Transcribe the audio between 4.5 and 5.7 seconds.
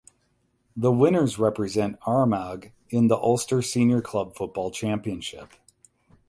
Championship.